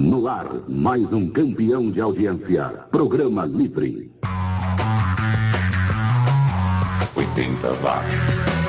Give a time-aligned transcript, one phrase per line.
[0.00, 2.86] No ar, mais um campeão de audiência.
[2.90, 4.10] Programa Livre.
[7.14, 8.59] 80 watts.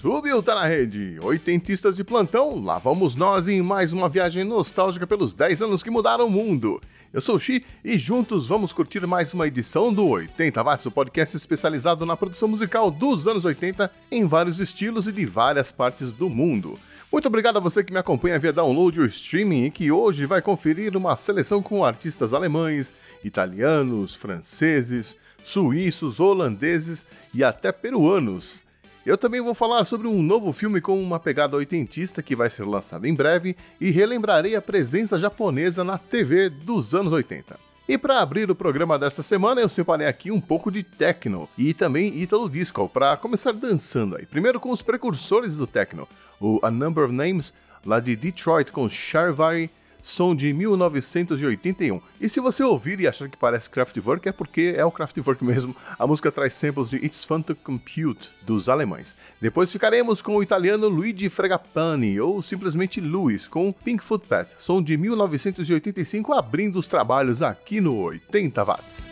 [0.00, 1.18] Subiu, tá na rede.
[1.22, 5.90] Oitentistas de plantão, lá vamos nós em mais uma viagem nostálgica pelos 10 anos que
[5.90, 6.80] mudaram o mundo.
[7.12, 10.90] Eu sou o Xi e juntos vamos curtir mais uma edição do 80 Watts, o
[10.90, 16.12] podcast especializado na produção musical dos anos 80 em vários estilos e de várias partes
[16.12, 16.78] do mundo.
[17.12, 20.40] Muito obrigado a você que me acompanha via download ou streaming e que hoje vai
[20.40, 28.64] conferir uma seleção com artistas alemães, italianos, franceses, suíços, holandeses e até peruanos.
[29.04, 32.64] Eu também vou falar sobre um novo filme com uma pegada oitentista que vai ser
[32.64, 37.58] lançado em breve e relembrarei a presença japonesa na TV dos anos 80.
[37.88, 41.72] E para abrir o programa desta semana, eu separei aqui um pouco de techno e
[41.72, 44.26] também Italo Disco para começar dançando aí.
[44.26, 46.06] Primeiro com os precursores do techno,
[46.38, 49.70] o A Number of Names, lá de Detroit com Charvari
[50.02, 52.00] som de 1981.
[52.20, 55.74] E se você ouvir e achar que parece Kraftwerk, é porque é o Kraftwerk mesmo.
[55.98, 59.16] A música traz samples de It's Fun to Compute, dos alemães.
[59.40, 64.96] Depois ficaremos com o italiano Luigi Fregapani, ou simplesmente Louis, com Pink Footpath, som de
[64.96, 69.10] 1985, abrindo os trabalhos aqui no 80 Watts.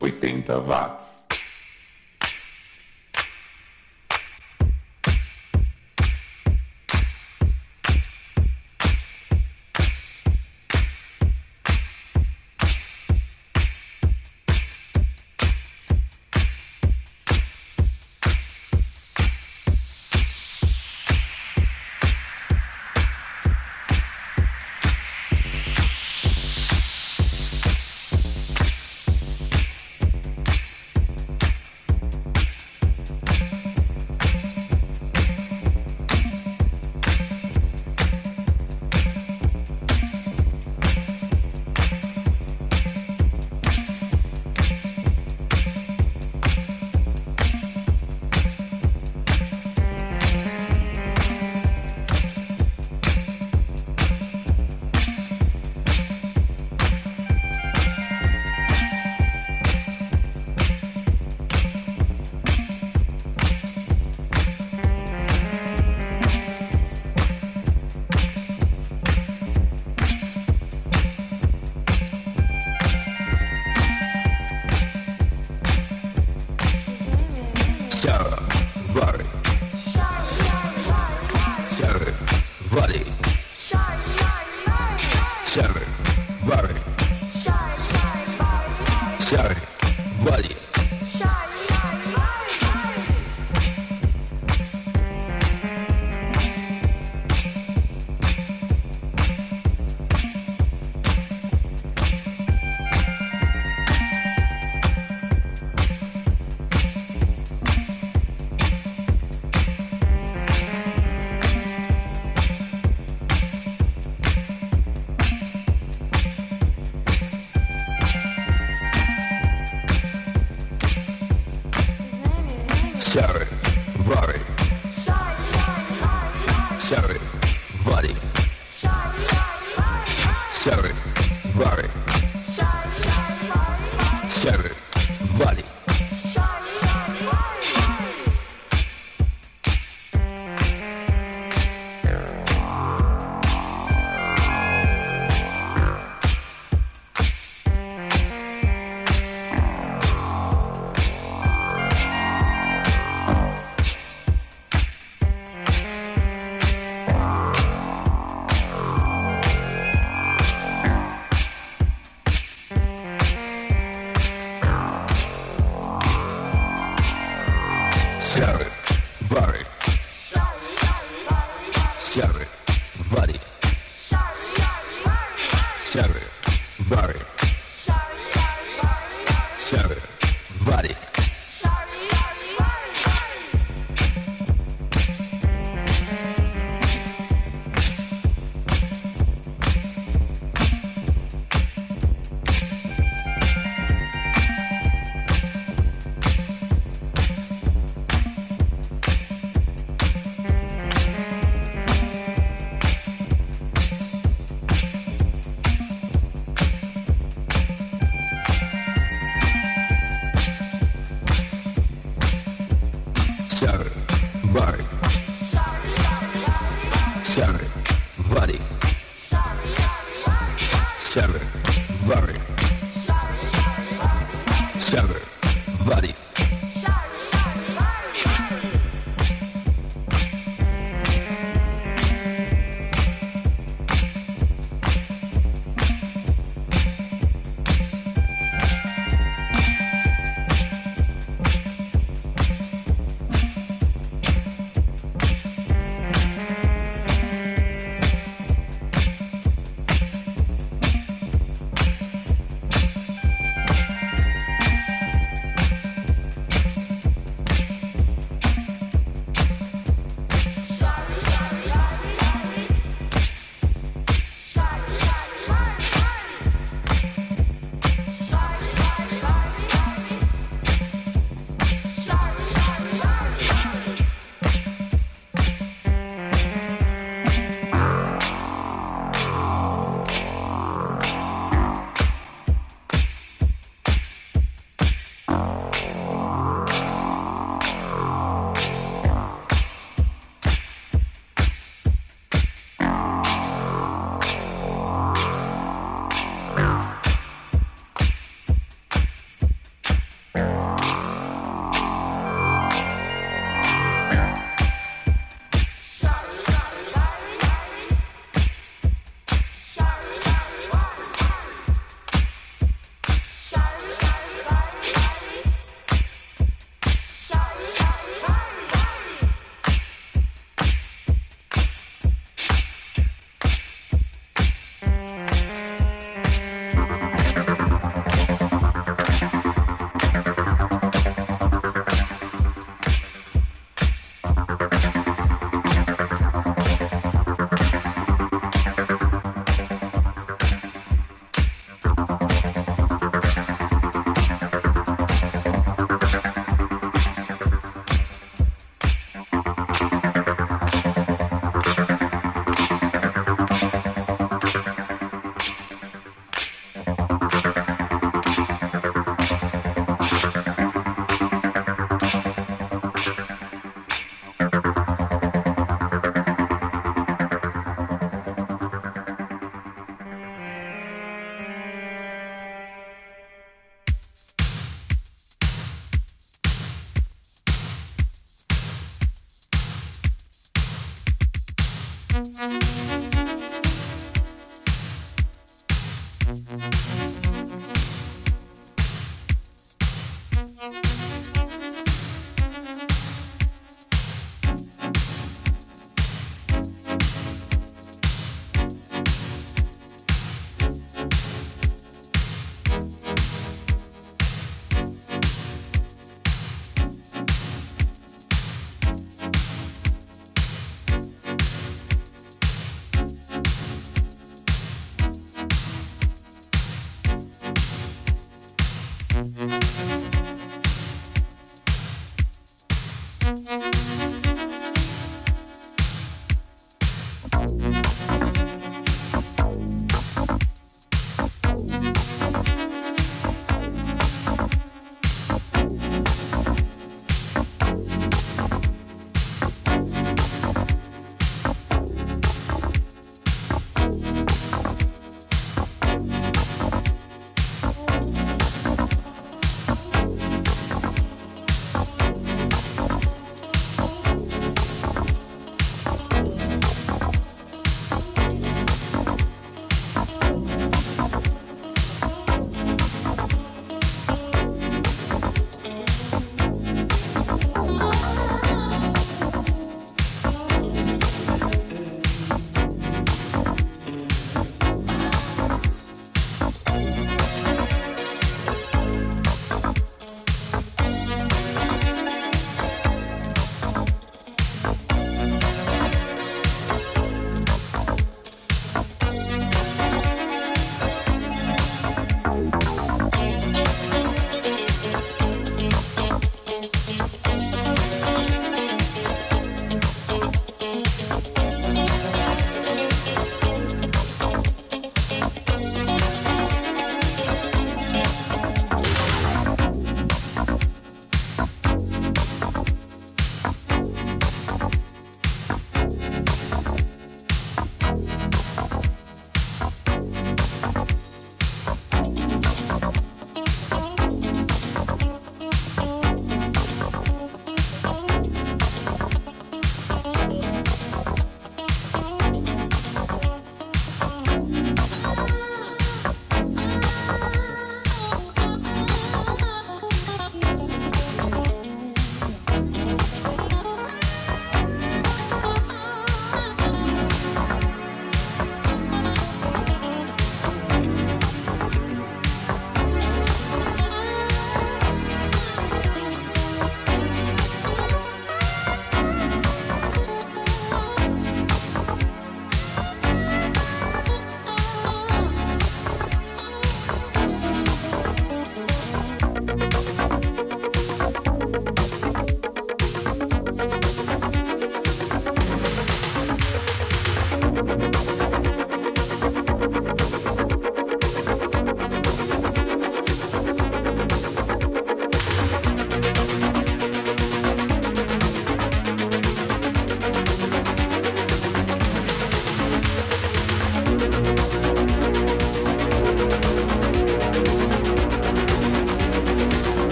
[0.00, 1.19] 80 Watts.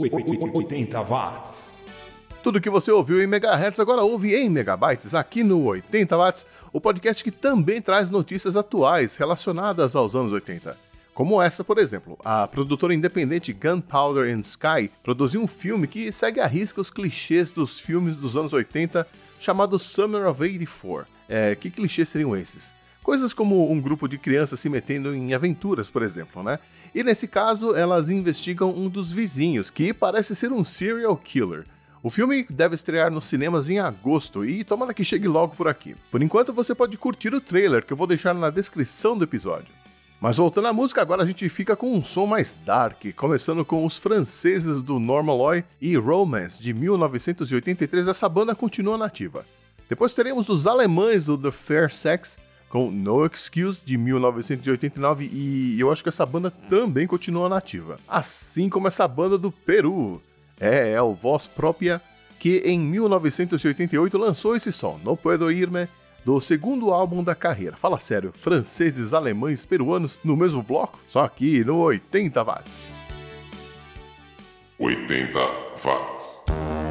[0.00, 1.70] 80 watts.
[2.42, 6.80] Tudo que você ouviu em megahertz agora ouve em megabytes aqui no 80 watts, o
[6.80, 10.76] podcast que também traz notícias atuais relacionadas aos anos 80.
[11.12, 16.40] Como essa, por exemplo, a produtora independente Gunpowder and Sky produziu um filme que segue
[16.40, 19.06] à risca os clichês dos filmes dos anos 80
[19.38, 21.06] chamado Summer of 84.
[21.28, 22.74] É, que clichês seriam esses?
[23.02, 26.58] Coisas como um grupo de crianças se metendo em aventuras, por exemplo, né?
[26.94, 31.64] E nesse caso, elas investigam um dos vizinhos, que parece ser um serial killer.
[32.02, 35.94] O filme deve estrear nos cinemas em agosto e tomara que chegue logo por aqui.
[36.10, 39.68] Por enquanto, você pode curtir o trailer que eu vou deixar na descrição do episódio.
[40.20, 43.86] Mas voltando à música, agora a gente fica com um som mais dark, começando com
[43.86, 48.08] os franceses do Normaloy e Romance de 1983.
[48.08, 49.46] Essa banda continua nativa.
[49.88, 52.38] Depois teremos os alemães do The Fair Sex
[52.70, 57.98] com No Excuse de 1989 e eu acho que essa banda também continua nativa.
[58.08, 60.22] Assim como essa banda do Peru.
[60.58, 62.00] É, é o Voz Própria
[62.38, 65.86] que em 1988 lançou esse som, No Puedo Irme,
[66.24, 67.76] do segundo álbum da carreira.
[67.76, 70.98] Fala sério, franceses, alemães, peruanos no mesmo bloco?
[71.08, 72.90] Só aqui no 80 watts.
[74.78, 75.38] 80
[75.84, 76.89] watts.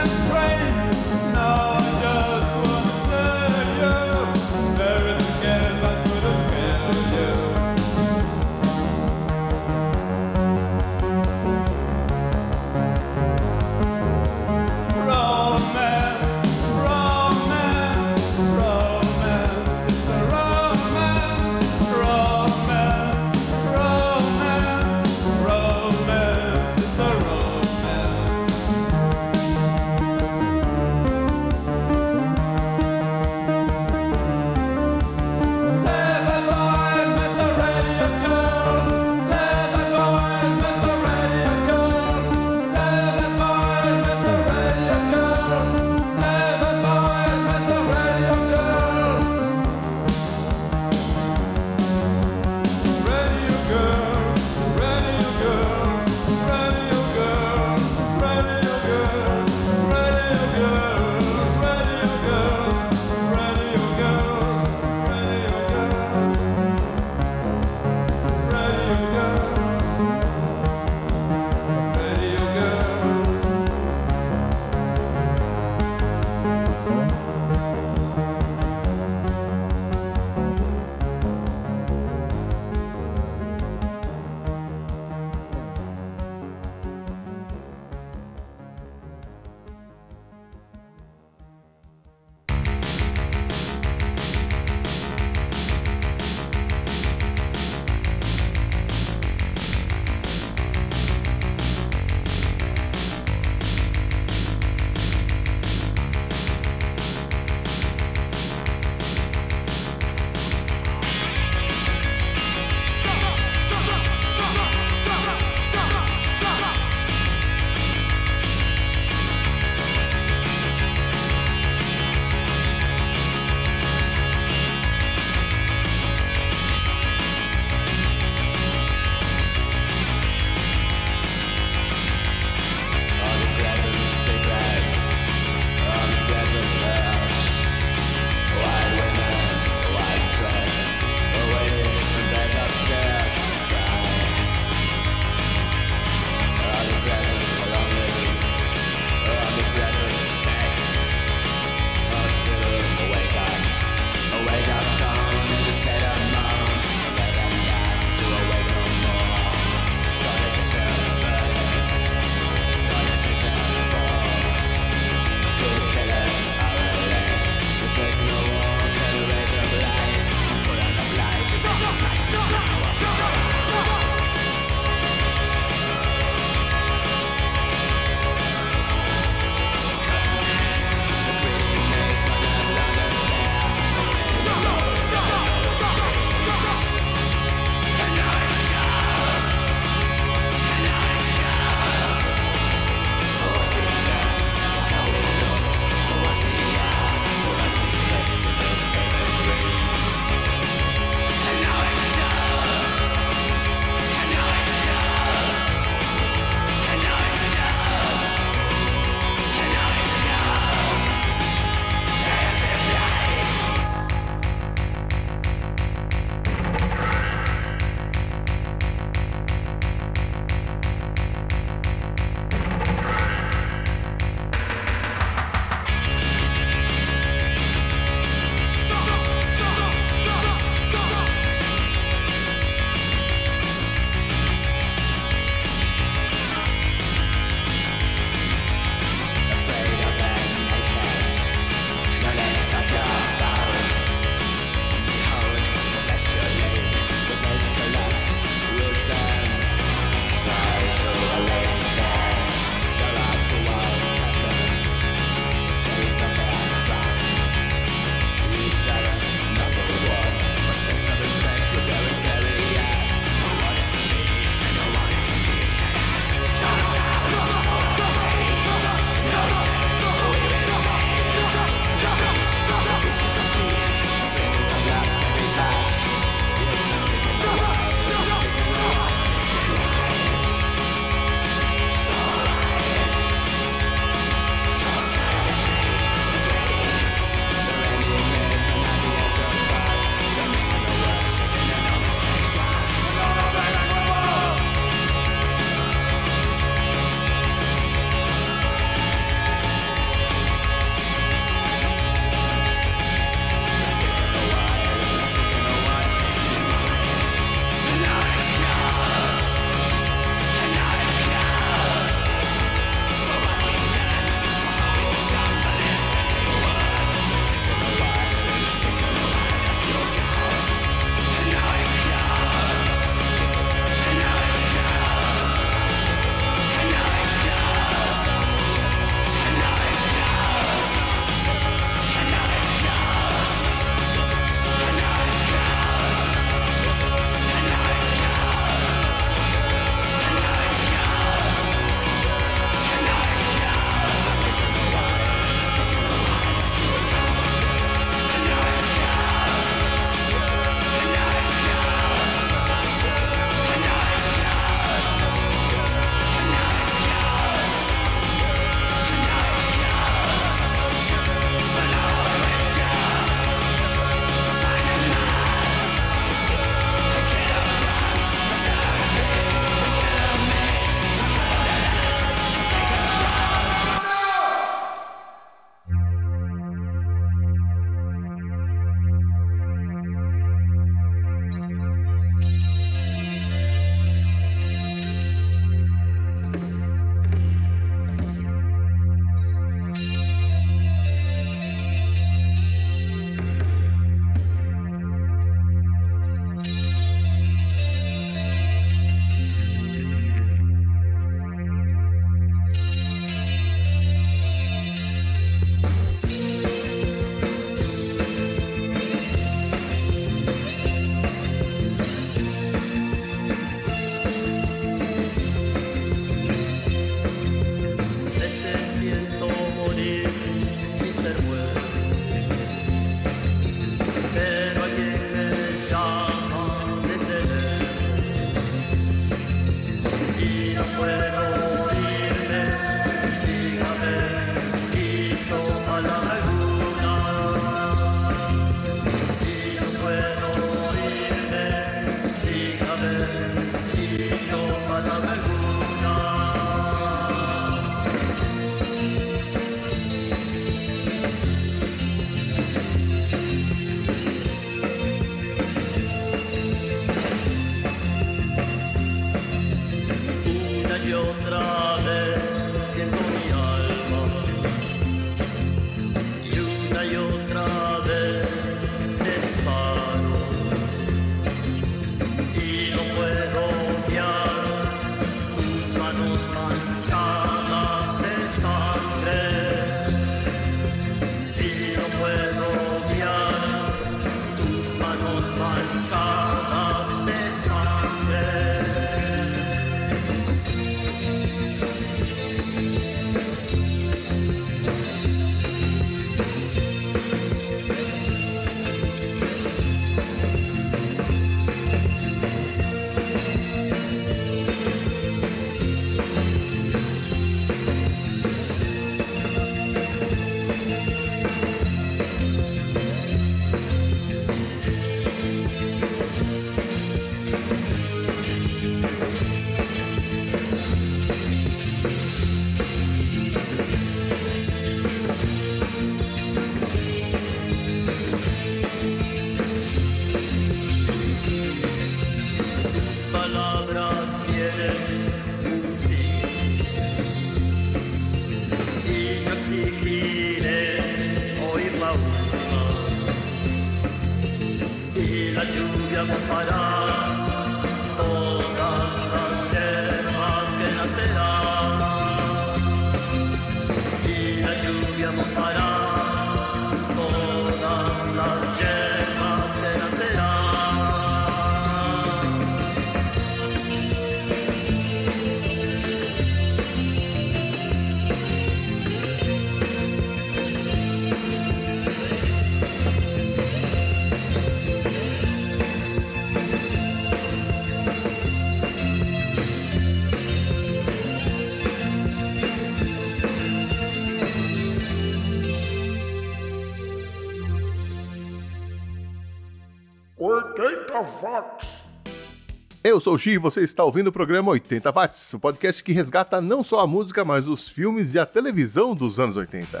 [593.20, 596.10] Eu sou o Xi e você está ouvindo o programa 80 Watts, o podcast que
[596.10, 600.00] resgata não só a música, mas os filmes e a televisão dos anos 80.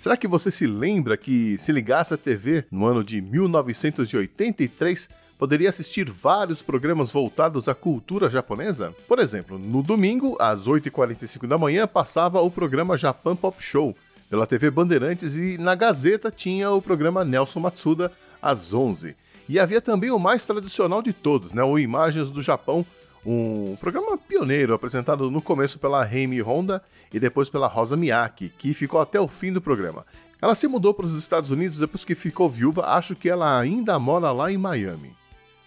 [0.00, 5.70] Será que você se lembra que, se ligasse a TV no ano de 1983, poderia
[5.70, 8.92] assistir vários programas voltados à cultura japonesa?
[9.06, 13.94] Por exemplo, no domingo, às 8h45 da manhã, passava o programa Japan Pop Show
[14.28, 18.10] pela TV Bandeirantes e na Gazeta tinha o programa Nelson Matsuda
[18.42, 19.14] às 11
[19.48, 22.84] e havia também o mais tradicional de todos, né, o Imagens do Japão,
[23.24, 26.82] um programa pioneiro apresentado no começo pela Heimi Honda
[27.12, 30.06] e depois pela Rosa Miyake, que ficou até o fim do programa.
[30.40, 33.98] Ela se mudou para os Estados Unidos depois que ficou viúva, acho que ela ainda
[33.98, 35.12] mora lá em Miami.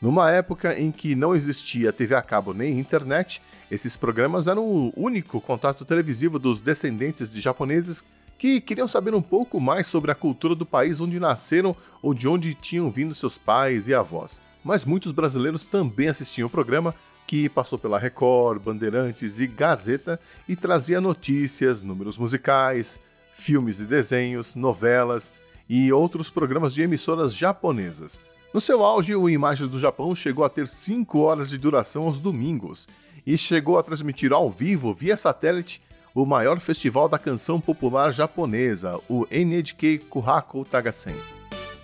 [0.02, 4.94] Numa época em que não existia TV a cabo nem internet, esses programas eram o
[4.96, 8.04] único contato televisivo dos descendentes de japoneses
[8.40, 12.26] que queriam saber um pouco mais sobre a cultura do país onde nasceram ou de
[12.26, 14.42] onde tinham vindo seus pais e avós.
[14.64, 16.96] Mas muitos brasileiros também assistiam o programa,
[17.28, 22.98] que passou pela Record, Bandeirantes e Gazeta e trazia notícias, números musicais,
[23.34, 25.34] filmes e desenhos, novelas
[25.70, 28.20] e outros programas de emissoras japonesas.
[28.54, 32.18] No seu auge, o Imagens do Japão chegou a ter 5 horas de duração aos
[32.18, 32.88] domingos
[33.28, 35.82] e chegou a transmitir ao vivo via satélite
[36.14, 41.16] o maior festival da canção popular japonesa, o NHK Kuhaku Tagasen.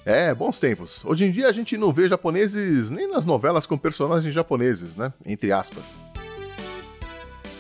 [0.06, 1.04] É, bons tempos.
[1.06, 5.12] Hoje em dia a gente não vê japoneses nem nas novelas com personagens japoneses, né?
[5.26, 6.02] Entre aspas.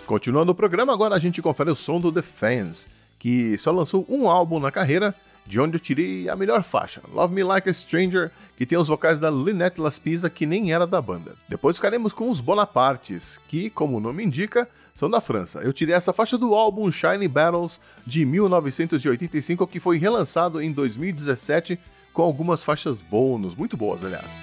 [0.06, 4.06] Continuando o programa, agora a gente confere o som do The Fans, que só lançou
[4.08, 5.15] um álbum na carreira
[5.47, 8.88] de onde eu tirei a melhor faixa, Love Me Like a Stranger, que tem os
[8.88, 11.34] vocais da Lynette Laspisa, que nem era da banda.
[11.47, 15.60] Depois ficaremos com os Bonapartes, que, como o nome indica, são da França.
[15.60, 21.77] Eu tirei essa faixa do álbum Shiny Battles de 1985, que foi relançado em 2017
[22.13, 24.39] com algumas faixas bônus, muito boas, aliás.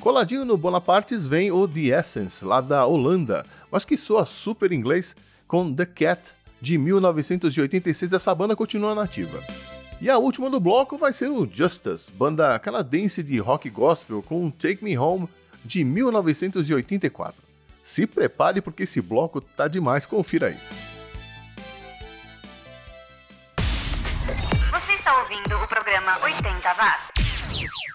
[0.00, 5.16] Coladinho no Bonapartes vem o The Essence, lá da Holanda, mas que soa super inglês,
[5.48, 8.12] com The Cat de 1986.
[8.12, 9.42] Essa banda continua nativa.
[10.00, 14.52] E a última do bloco vai ser o Justice, banda canadense de rock gospel com
[14.52, 15.28] Take Me Home
[15.64, 17.45] de 1984.
[17.86, 20.58] Se prepare porque esse bloco tá demais, confira aí.
[23.56, 27.85] Você está ouvindo o programa 80 Watts.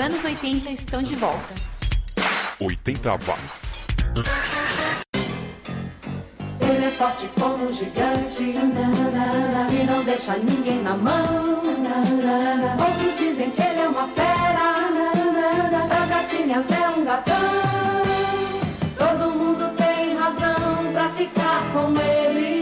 [0.00, 1.54] Anos 80 estão de volta.
[2.58, 3.86] 80 watts.
[6.60, 11.60] Ele é forte como um gigante e não deixa ninguém na mão.
[12.78, 14.88] Outros dizem que ele é uma fera,
[15.90, 17.34] as gatinhas é um gatão.
[18.96, 22.59] Todo mundo tem razão pra ficar com ele.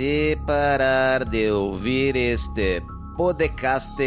[0.00, 2.82] Você parar de ouvir este
[3.18, 3.98] podcast,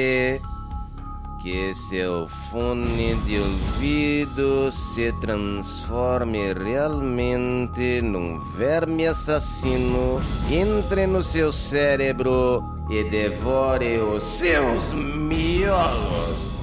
[1.43, 10.19] que seu fone de ouvido se transforme realmente num verme assassino,
[10.49, 16.53] entre no seu cérebro e devore os seus miolos.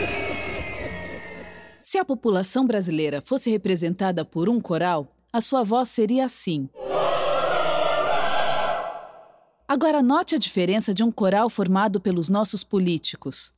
[1.88, 6.68] Se a população brasileira fosse representada por um coral, a sua voz seria assim.
[9.68, 13.52] Agora note a diferença de um coral formado pelos nossos políticos.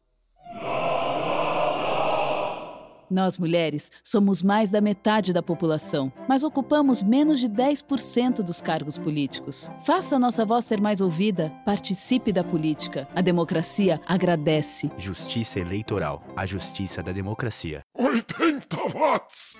[3.11, 8.99] Nós, mulheres, somos mais da metade da população, mas ocupamos menos de 10% dos cargos
[8.99, 9.71] políticos.
[9.85, 13.09] Faça a nossa voz ser mais ouvida, participe da política.
[13.15, 14.91] A democracia agradece.
[14.99, 17.83] Justiça Eleitoral, a justiça da democracia.
[17.95, 19.59] 80 watts.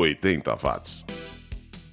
[0.00, 1.04] 80 watts.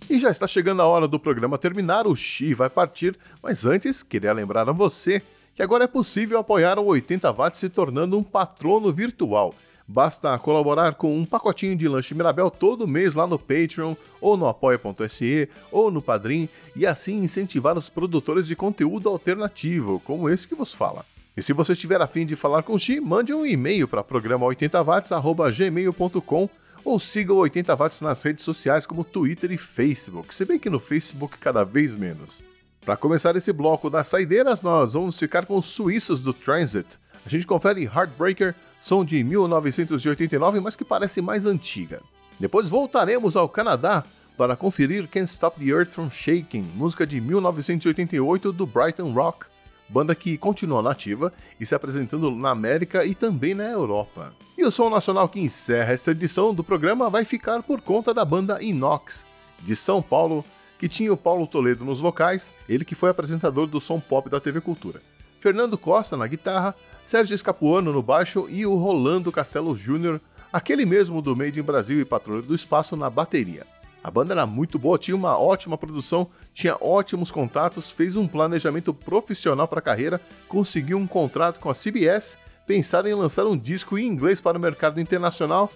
[0.10, 4.02] E já está chegando a hora do programa terminar, o Xi vai partir, mas antes
[4.02, 5.22] queria lembrar a você
[5.54, 9.54] que agora é possível apoiar o 80 watts se tornando um patrono virtual.
[9.88, 14.48] Basta colaborar com um pacotinho de lanche Mirabel todo mês lá no Patreon, ou no
[14.48, 20.56] apoia.se, ou no Padrim, e assim incentivar os produtores de conteúdo alternativo, como esse que
[20.56, 21.06] vos fala.
[21.36, 26.50] E se você estiver afim de falar com o Xi, mande um e-mail para programa80watts.gmail.com
[26.88, 30.70] ou siga o 80 watts nas redes sociais como Twitter e Facebook, se bem que
[30.70, 32.42] no Facebook cada vez menos.
[32.86, 36.88] Para começar esse bloco das saideiras, nós vamos ficar com os suíços do Transit.
[37.26, 42.02] A gente confere Heartbreaker, som de 1989, mas que parece mais antiga.
[42.40, 44.06] Depois voltaremos ao Canadá
[44.38, 49.48] para conferir Can't Stop the Earth from Shaking, música de 1988 do Brighton Rock,
[49.90, 54.34] banda que continua nativa e se apresentando na América e também na Europa.
[54.58, 58.26] E o som nacional que encerra essa edição do programa vai ficar por conta da
[58.26, 59.26] banda Inox,
[59.62, 60.44] de São Paulo,
[60.78, 64.40] que tinha o Paulo Toledo nos vocais, ele que foi apresentador do som pop da
[64.40, 65.02] TV Cultura.
[65.40, 66.76] Fernando Costa na guitarra,
[67.06, 70.20] Sérgio Escapuano no baixo e o Rolando Castelo Júnior,
[70.52, 73.66] aquele mesmo do Made in Brasil e Patrulha do Espaço na bateria.
[74.08, 78.94] A banda era muito boa, tinha uma ótima produção, tinha ótimos contatos, fez um planejamento
[78.94, 83.98] profissional para a carreira, conseguiu um contrato com a CBS, pensaram em lançar um disco
[83.98, 85.70] em inglês para o mercado internacional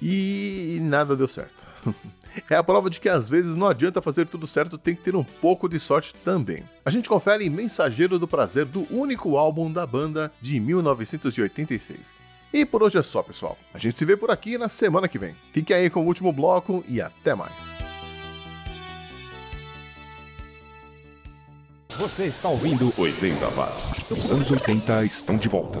[0.00, 1.66] e nada deu certo.
[2.48, 5.14] É a prova de que às vezes não adianta fazer tudo certo, tem que ter
[5.14, 6.64] um pouco de sorte também.
[6.82, 12.14] A gente confere em Mensageiro do Prazer, do único álbum da banda de 1986.
[12.52, 13.56] E por hoje é só, pessoal.
[13.72, 15.34] A gente se vê por aqui na semana que vem.
[15.52, 17.72] Fique aí com o último bloco e até mais.
[21.96, 24.10] Você está ouvindo 80 Watts.
[24.10, 25.80] Os anos 80 estão de volta.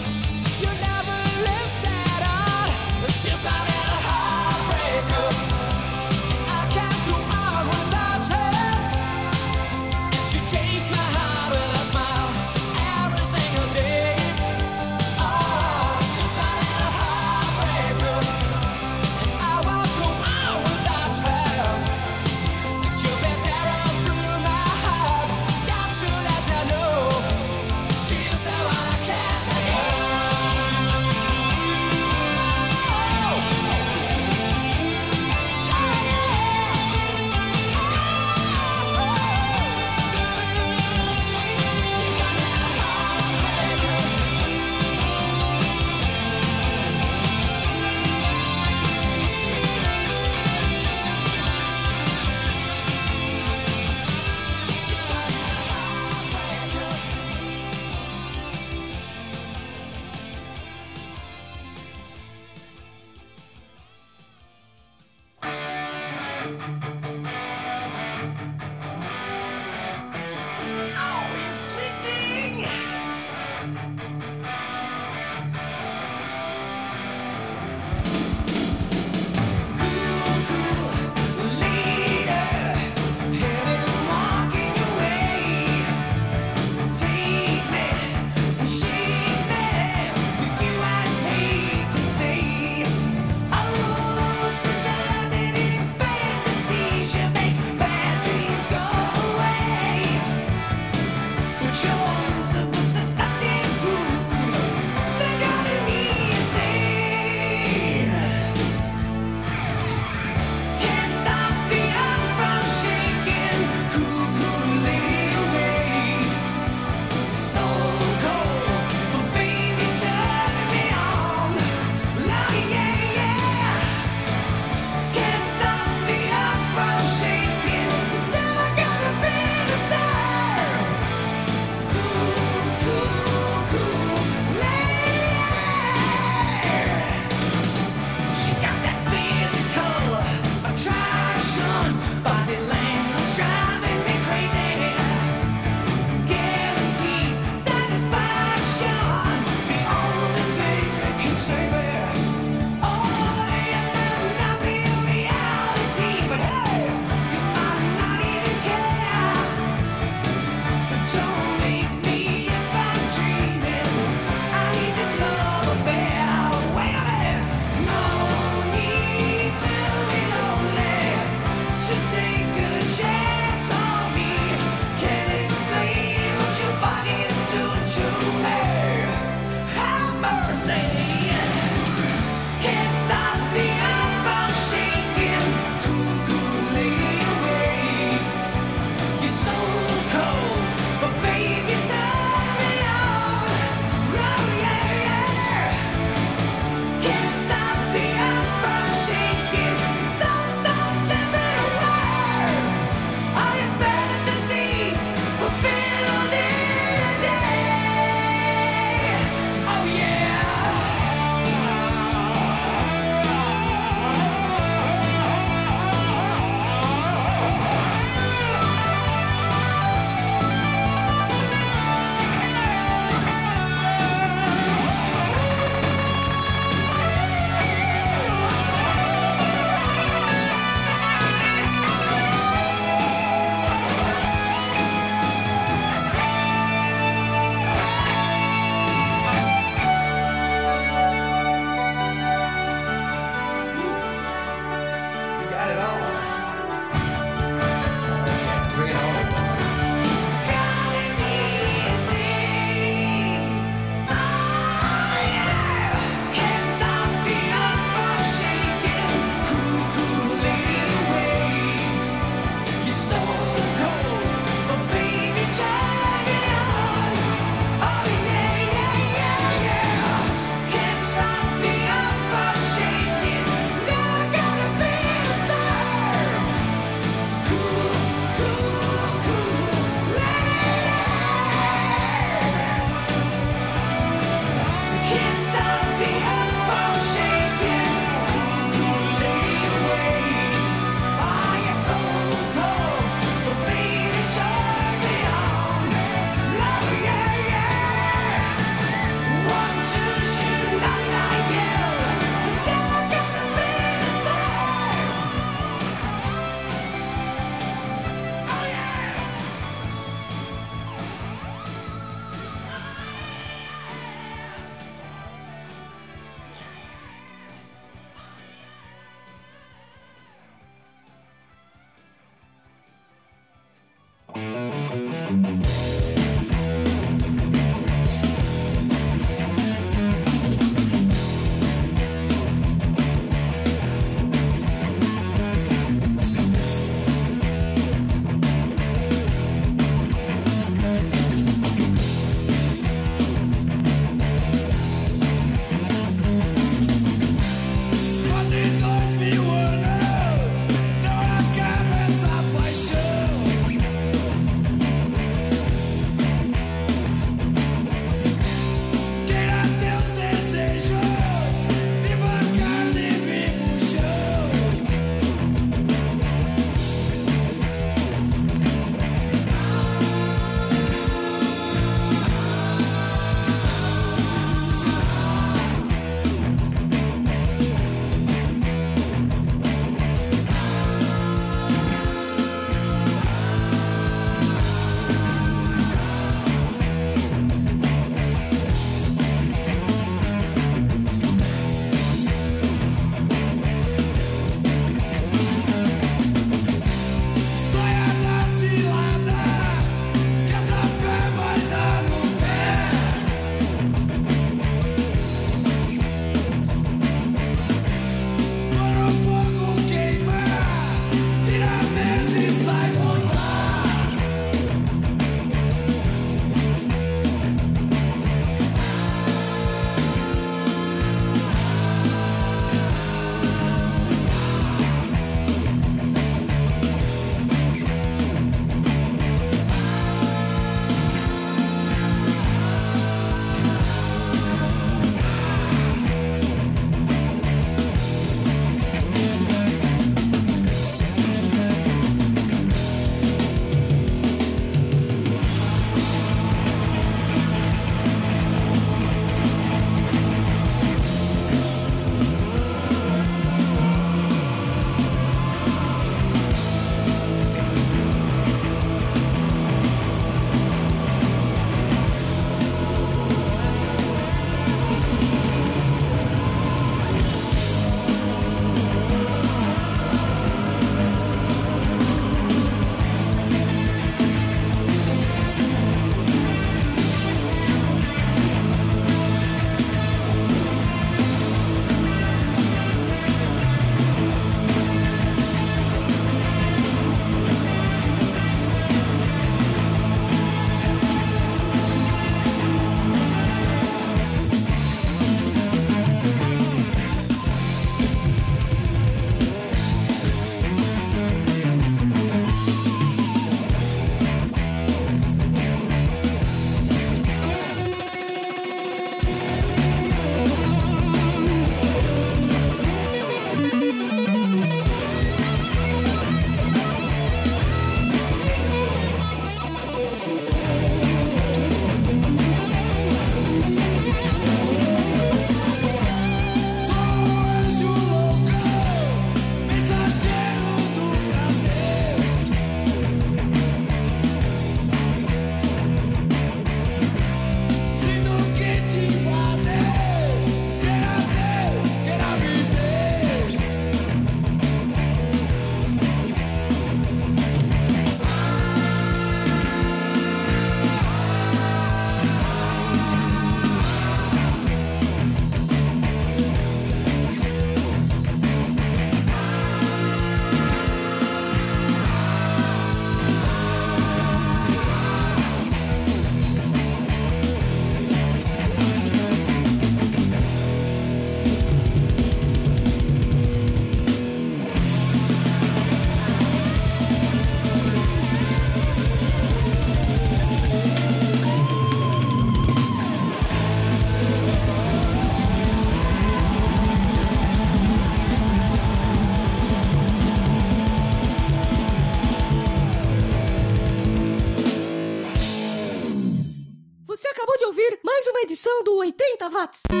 [598.61, 600.00] Edição do 80 Watts.